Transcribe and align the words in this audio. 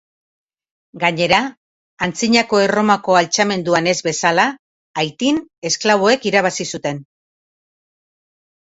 Gainera, 1.03 1.41
Antzinako 2.07 2.63
Erromako 2.69 3.19
altxamenduan 3.21 3.91
ez 3.93 3.95
bezala, 4.09 4.49
Haitin 5.05 5.41
esklaboek 5.73 6.29
irabazi 6.35 6.71
zuten. 6.75 7.07